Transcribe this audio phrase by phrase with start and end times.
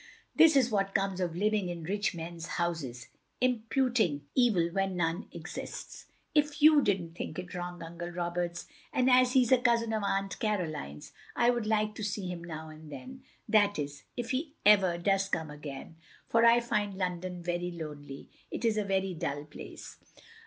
[0.35, 3.09] This is what comes of living in rich men's houses;
[3.39, 6.07] imputing evil where none exists.
[6.33, 9.93] ""If you did n't think it wrong, Uncle Roberts, and as he 's a cousin
[9.93, 13.21] of Aunt Caroline's, I would like to see him now and then,—
[13.53, 15.97] ^that is, if he ever does come again—
[16.31, 18.27] ^for I find London very lonely.
[18.49, 19.97] It is a very dull place.